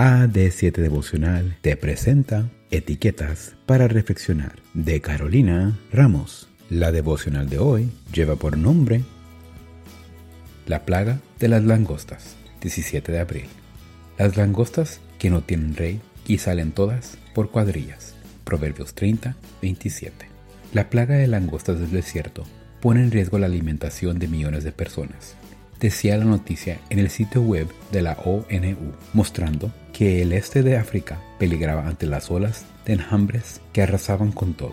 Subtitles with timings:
[0.00, 6.48] AD7 Devocional te presenta Etiquetas para Reflexionar de Carolina Ramos.
[6.70, 9.02] La devocional de hoy lleva por nombre
[10.66, 13.44] La plaga de las langostas, 17 de abril.
[14.16, 18.14] Las langostas que no tienen rey y salen todas por cuadrillas.
[18.44, 20.14] Proverbios 30, 27.
[20.72, 22.46] La plaga de langostas del desierto
[22.80, 25.36] pone en riesgo la alimentación de millones de personas
[25.80, 30.78] decía la noticia en el sitio web de la ONU, mostrando que el este de
[30.78, 34.72] África peligraba ante las olas de enjambres que arrasaban con todo.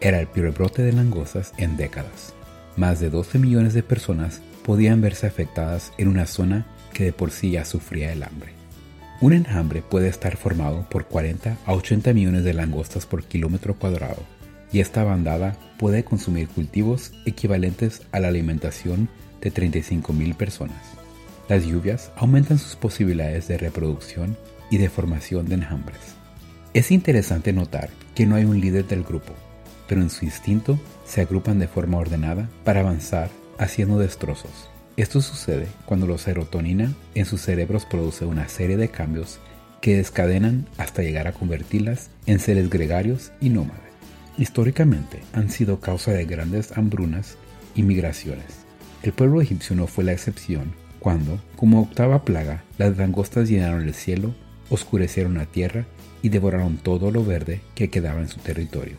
[0.00, 2.34] Era el peor brote de langostas en décadas.
[2.76, 7.30] Más de 12 millones de personas podían verse afectadas en una zona que de por
[7.30, 8.50] sí ya sufría el hambre.
[9.20, 14.24] Un enjambre puede estar formado por 40 a 80 millones de langostas por kilómetro cuadrado
[14.72, 19.08] y esta bandada puede consumir cultivos equivalentes a la alimentación
[19.40, 20.82] de 35.000 personas.
[21.48, 24.36] Las lluvias aumentan sus posibilidades de reproducción
[24.70, 26.00] y de formación de enjambres.
[26.72, 29.32] Es interesante notar que no hay un líder del grupo,
[29.88, 34.68] pero en su instinto se agrupan de forma ordenada para avanzar haciendo destrozos.
[34.96, 39.40] Esto sucede cuando la serotonina en sus cerebros produce una serie de cambios
[39.80, 43.82] que descadenan hasta llegar a convertirlas en seres gregarios y nómades.
[44.38, 47.36] Históricamente han sido causa de grandes hambrunas
[47.74, 48.64] y migraciones.
[49.02, 50.72] El pueblo egipcio no fue la excepción
[51.04, 54.34] cuando, como octava plaga, las langostas llenaron el cielo,
[54.70, 55.86] oscurecieron la tierra
[56.22, 58.96] y devoraron todo lo verde que quedaba en su territorio.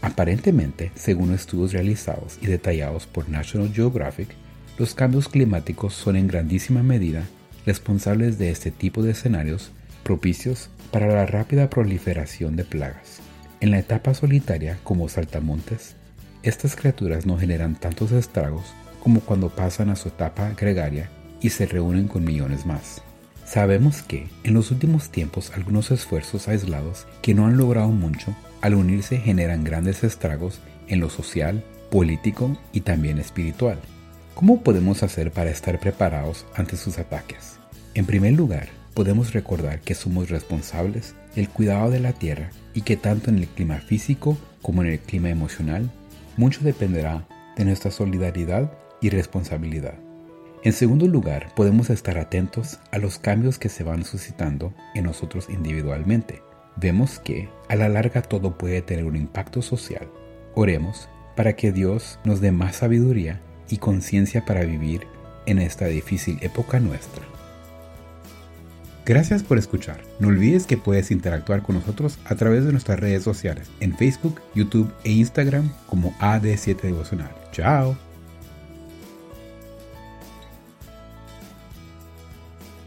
[0.00, 4.28] Aparentemente, según estudios realizados y detallados por National Geographic,
[4.78, 7.24] los cambios climáticos son en grandísima medida
[7.66, 9.72] responsables de este tipo de escenarios
[10.04, 13.20] propicios para la rápida proliferación de plagas.
[13.60, 15.96] En la etapa solitaria como saltamontes,
[16.42, 21.66] estas criaturas no generan tantos estragos como cuando pasan a su etapa gregaria y se
[21.66, 23.02] reúnen con millones más.
[23.48, 28.74] Sabemos que, en los últimos tiempos, algunos esfuerzos aislados que no han logrado mucho, al
[28.74, 33.78] unirse generan grandes estragos en lo social, político y también espiritual.
[34.34, 37.58] ¿Cómo podemos hacer para estar preparados ante sus ataques?
[37.94, 42.98] En primer lugar, podemos recordar que somos responsables del cuidado de la tierra y que
[42.98, 45.90] tanto en el clima físico como en el clima emocional,
[46.36, 47.26] mucho dependerá
[47.56, 48.70] de nuestra solidaridad
[49.00, 49.94] y responsabilidad.
[50.64, 55.48] En segundo lugar, podemos estar atentos a los cambios que se van suscitando en nosotros
[55.48, 56.42] individualmente.
[56.76, 60.08] Vemos que a la larga todo puede tener un impacto social.
[60.54, 65.06] Oremos para que Dios nos dé más sabiduría y conciencia para vivir
[65.46, 67.22] en esta difícil época nuestra.
[69.06, 70.02] Gracias por escuchar.
[70.18, 74.42] No olvides que puedes interactuar con nosotros a través de nuestras redes sociales en Facebook,
[74.54, 77.30] YouTube e Instagram como AD7 Devocional.
[77.52, 78.07] Chao.